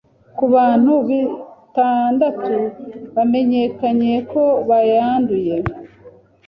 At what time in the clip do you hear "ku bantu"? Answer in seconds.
0.37-0.93